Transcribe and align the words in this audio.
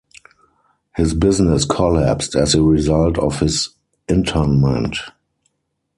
His 0.95 1.13
business 1.13 1.63
collapsed 1.63 2.33
as 2.35 2.55
a 2.55 2.63
result 2.63 3.19
of 3.19 3.39
his 3.39 3.69
internment. 4.09 4.97